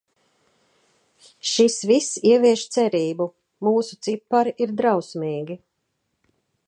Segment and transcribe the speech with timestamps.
[1.49, 3.27] Šis viss ievieš cerību.
[3.69, 5.63] Mūsu cipari ir drausmīgi.